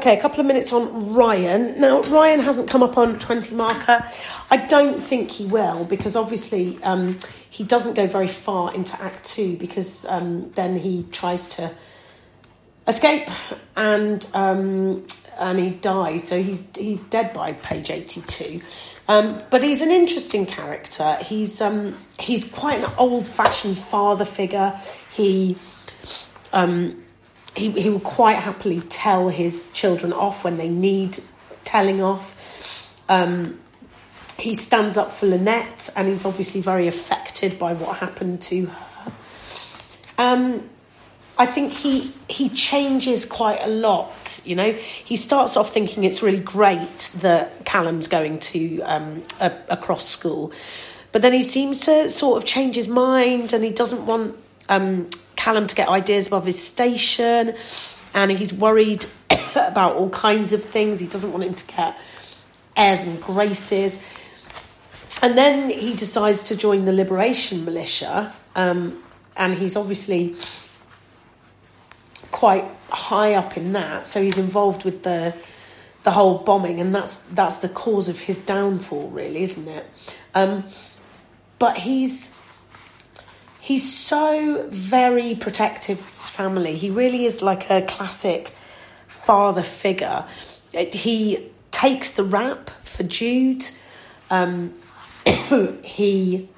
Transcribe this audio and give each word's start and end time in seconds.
Okay, 0.00 0.16
a 0.16 0.20
couple 0.22 0.40
of 0.40 0.46
minutes 0.46 0.72
on 0.72 1.12
Ryan. 1.12 1.78
Now, 1.78 2.00
Ryan 2.00 2.40
hasn't 2.40 2.70
come 2.70 2.82
up 2.82 2.96
on 2.96 3.18
20 3.18 3.54
marker. 3.54 4.02
I 4.50 4.56
don't 4.56 4.98
think 4.98 5.30
he 5.30 5.44
will 5.44 5.84
because 5.84 6.16
obviously 6.16 6.82
um, 6.82 7.18
he 7.50 7.64
doesn't 7.64 7.96
go 7.96 8.06
very 8.06 8.26
far 8.26 8.74
into 8.74 8.98
Act 9.02 9.24
Two 9.24 9.58
because 9.58 10.06
um, 10.06 10.52
then 10.52 10.78
he 10.78 11.02
tries 11.12 11.48
to 11.56 11.70
escape 12.88 13.28
and 13.76 14.26
um, 14.32 15.06
and 15.38 15.58
he 15.58 15.68
dies. 15.68 16.26
So 16.26 16.42
he's 16.42 16.66
he's 16.74 17.02
dead 17.02 17.34
by 17.34 17.52
page 17.52 17.90
82. 17.90 18.62
Um, 19.06 19.42
but 19.50 19.62
he's 19.62 19.82
an 19.82 19.90
interesting 19.90 20.46
character. 20.46 21.18
He's 21.20 21.60
um, 21.60 21.94
he's 22.18 22.50
quite 22.50 22.82
an 22.82 22.90
old 22.96 23.26
fashioned 23.26 23.76
father 23.76 24.24
figure. 24.24 24.80
He 25.12 25.58
um, 26.54 27.04
he, 27.60 27.70
he 27.72 27.90
will 27.90 28.00
quite 28.00 28.36
happily 28.36 28.80
tell 28.80 29.28
his 29.28 29.70
children 29.72 30.12
off 30.12 30.44
when 30.44 30.56
they 30.56 30.68
need 30.68 31.18
telling 31.62 32.02
off. 32.02 32.90
Um, 33.08 33.60
he 34.38 34.54
stands 34.54 34.96
up 34.96 35.10
for 35.10 35.26
Lynette, 35.26 35.90
and 35.96 36.08
he's 36.08 36.24
obviously 36.24 36.62
very 36.62 36.86
affected 36.86 37.58
by 37.58 37.74
what 37.74 37.98
happened 37.98 38.40
to 38.42 38.66
her. 38.66 39.12
Um, 40.16 40.68
I 41.38 41.46
think 41.46 41.72
he 41.72 42.12
he 42.28 42.48
changes 42.48 43.24
quite 43.26 43.60
a 43.62 43.68
lot. 43.68 44.40
You 44.44 44.56
know, 44.56 44.72
he 44.72 45.16
starts 45.16 45.56
off 45.56 45.72
thinking 45.72 46.04
it's 46.04 46.22
really 46.22 46.40
great 46.40 46.98
that 47.20 47.64
Callum's 47.64 48.08
going 48.08 48.38
to 48.38 48.80
um, 48.82 49.22
a, 49.40 49.52
a 49.68 49.76
cross 49.76 50.06
school, 50.06 50.52
but 51.12 51.22
then 51.22 51.32
he 51.32 51.42
seems 51.42 51.80
to 51.86 52.08
sort 52.08 52.38
of 52.38 52.46
change 52.48 52.76
his 52.76 52.88
mind, 52.88 53.52
and 53.52 53.62
he 53.62 53.70
doesn't 53.70 54.06
want 54.06 54.36
um, 54.68 55.08
Callum 55.40 55.66
to 55.66 55.74
get 55.74 55.88
ideas 55.88 56.26
above 56.26 56.44
his 56.44 56.62
station, 56.62 57.54
and 58.12 58.30
he's 58.30 58.52
worried 58.52 59.06
about 59.56 59.96
all 59.96 60.10
kinds 60.10 60.52
of 60.52 60.62
things. 60.62 61.00
He 61.00 61.06
doesn't 61.06 61.32
want 61.32 61.44
him 61.44 61.54
to 61.54 61.66
get 61.66 61.98
airs 62.76 63.06
and 63.06 63.18
graces. 63.22 64.06
And 65.22 65.38
then 65.38 65.70
he 65.70 65.94
decides 65.94 66.42
to 66.44 66.56
join 66.56 66.84
the 66.84 66.92
Liberation 66.92 67.64
Militia, 67.64 68.34
um, 68.54 69.02
and 69.34 69.54
he's 69.54 69.76
obviously 69.76 70.36
quite 72.30 72.66
high 72.90 73.32
up 73.32 73.56
in 73.56 73.72
that. 73.72 74.06
So 74.06 74.20
he's 74.20 74.36
involved 74.36 74.84
with 74.84 75.04
the 75.04 75.34
the 76.02 76.10
whole 76.10 76.36
bombing, 76.36 76.80
and 76.80 76.94
that's 76.94 77.24
that's 77.30 77.56
the 77.56 77.70
cause 77.70 78.10
of 78.10 78.20
his 78.20 78.38
downfall, 78.38 79.08
really, 79.08 79.40
isn't 79.40 79.68
it? 79.68 79.86
Um, 80.34 80.64
but 81.58 81.78
he's 81.78 82.38
he's 83.70 83.88
so 83.88 84.66
very 84.68 85.32
protective 85.36 86.00
of 86.00 86.14
his 86.16 86.28
family. 86.28 86.74
He 86.74 86.90
really 86.90 87.24
is 87.24 87.40
like 87.40 87.70
a 87.70 87.82
classic 87.82 88.50
father 89.06 89.62
figure. 89.62 90.24
He 90.72 91.48
takes 91.70 92.10
the 92.10 92.24
rap 92.24 92.70
for 92.82 93.04
Jude. 93.04 93.64
Um, 94.28 94.74
he 95.84 96.48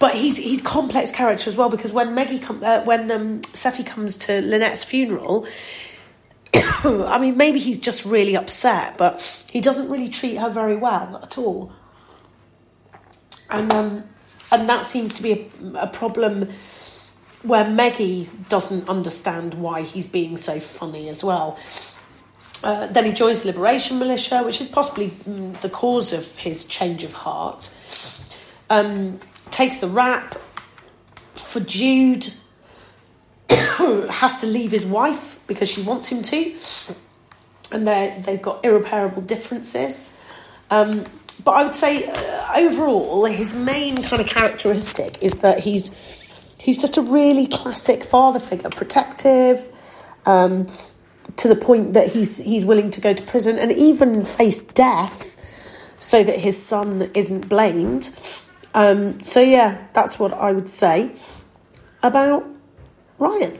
but 0.00 0.16
he's 0.16 0.36
he's 0.36 0.60
complex 0.60 1.12
character 1.12 1.48
as 1.48 1.56
well 1.56 1.68
because 1.68 1.92
when 1.92 2.12
Meggie 2.12 2.40
com- 2.40 2.64
uh, 2.64 2.82
when 2.82 3.08
um, 3.12 3.40
Sephy 3.52 3.86
comes 3.86 4.16
to 4.16 4.40
Lynette's 4.40 4.82
funeral, 4.82 5.46
I 6.84 7.18
mean, 7.18 7.36
maybe 7.36 7.58
he's 7.58 7.78
just 7.78 8.04
really 8.04 8.36
upset, 8.36 8.96
but 8.96 9.20
he 9.50 9.60
doesn't 9.60 9.88
really 9.90 10.08
treat 10.08 10.36
her 10.36 10.48
very 10.48 10.76
well 10.76 11.20
at 11.22 11.38
all. 11.38 11.72
And 13.50 13.72
um, 13.72 14.04
and 14.52 14.68
that 14.68 14.84
seems 14.84 15.14
to 15.14 15.22
be 15.22 15.32
a, 15.32 15.78
a 15.80 15.86
problem 15.86 16.48
where 17.42 17.68
Meggie 17.68 18.28
doesn't 18.48 18.88
understand 18.88 19.54
why 19.54 19.82
he's 19.82 20.06
being 20.06 20.36
so 20.36 20.60
funny 20.60 21.08
as 21.08 21.22
well. 21.22 21.58
Uh, 22.64 22.88
then 22.88 23.04
he 23.04 23.12
joins 23.12 23.42
the 23.42 23.48
Liberation 23.48 23.98
Militia, 23.98 24.42
which 24.42 24.60
is 24.60 24.66
possibly 24.66 25.10
mm, 25.10 25.58
the 25.60 25.68
cause 25.68 26.12
of 26.12 26.36
his 26.38 26.64
change 26.64 27.04
of 27.04 27.12
heart. 27.12 27.72
Um, 28.68 29.20
takes 29.50 29.78
the 29.78 29.86
rap 29.86 30.36
for 31.32 31.60
Jude 31.60 32.32
has 34.10 34.38
to 34.38 34.46
leave 34.46 34.70
his 34.70 34.84
wife 34.84 35.40
because 35.46 35.70
she 35.70 35.82
wants 35.82 36.10
him 36.10 36.22
to, 36.22 36.54
and 37.72 37.86
they 37.86 38.20
they've 38.24 38.42
got 38.42 38.64
irreparable 38.64 39.22
differences. 39.22 40.12
Um, 40.70 41.06
but 41.44 41.52
I 41.52 41.64
would 41.64 41.74
say 41.74 42.04
uh, 42.06 42.52
overall, 42.56 43.24
his 43.26 43.54
main 43.54 44.02
kind 44.02 44.20
of 44.20 44.28
characteristic 44.28 45.22
is 45.22 45.40
that 45.40 45.60
he's 45.60 45.94
he's 46.58 46.78
just 46.78 46.96
a 46.96 47.02
really 47.02 47.46
classic 47.46 48.02
father 48.02 48.38
figure, 48.38 48.70
protective, 48.70 49.68
um, 50.26 50.66
to 51.36 51.48
the 51.48 51.56
point 51.56 51.94
that 51.94 52.08
he's 52.08 52.38
he's 52.38 52.64
willing 52.64 52.90
to 52.90 53.00
go 53.00 53.12
to 53.12 53.22
prison 53.22 53.58
and 53.58 53.72
even 53.72 54.24
face 54.24 54.60
death 54.60 55.36
so 55.98 56.22
that 56.22 56.38
his 56.38 56.60
son 56.60 57.10
isn't 57.14 57.48
blamed. 57.48 58.10
Um, 58.74 59.20
so 59.22 59.40
yeah, 59.40 59.86
that's 59.92 60.18
what 60.18 60.32
I 60.32 60.52
would 60.52 60.68
say 60.68 61.12
about 62.02 62.44
Ryan. 63.18 63.58